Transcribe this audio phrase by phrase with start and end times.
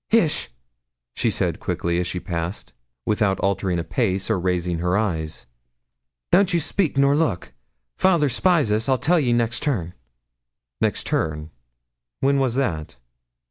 [0.09, 0.49] 'Hish!'
[1.13, 2.73] she said quickly, as she passed,
[3.05, 5.45] without altering a pace or raising her eyes;
[6.31, 7.53] 'don't ye speak nor look
[7.99, 9.93] fayther spies us; I'll tell ye next turn.'
[10.81, 11.51] 'Next turn'
[12.19, 12.97] when was that?